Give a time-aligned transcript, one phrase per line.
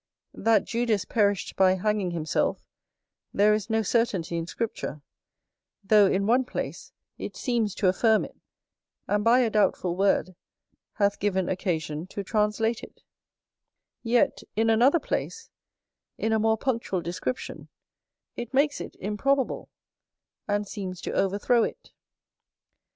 [0.33, 2.65] That Judas perished by hanging himself,
[3.35, 5.03] there is no certainty in Scripture:
[5.83, 8.35] though, in one place, it seems to affirm it,
[9.07, 10.33] and, by a doubtful word,
[10.93, 13.03] hath given occasion to translate it;
[14.01, 15.51] yet, in another place,
[16.17, 17.67] in a more punctual description,
[18.35, 19.69] it makes it improbable,
[20.47, 21.91] and seems to overthrow it.